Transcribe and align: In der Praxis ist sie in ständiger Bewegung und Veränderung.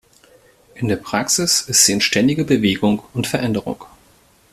In 0.73 0.87
der 0.87 0.95
Praxis 0.95 1.61
ist 1.61 1.85
sie 1.85 1.91
in 1.93 2.01
ständiger 2.01 2.43
Bewegung 2.43 3.03
und 3.13 3.27
Veränderung. 3.27 3.85